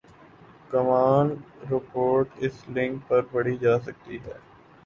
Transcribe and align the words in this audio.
کمل 0.71 1.27
report 1.71 2.27
اس 2.37 2.55
link 2.69 3.07
پر 3.07 3.21
پڑھی 3.31 3.55
جا 3.57 3.77
سکتی 3.79 4.17
ہے۔ 4.17 4.37